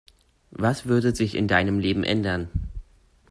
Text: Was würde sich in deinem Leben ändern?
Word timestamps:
Was 0.49 0.87
würde 0.87 1.13
sich 1.15 1.35
in 1.35 1.47
deinem 1.47 1.77
Leben 1.77 2.03
ändern? 2.03 2.49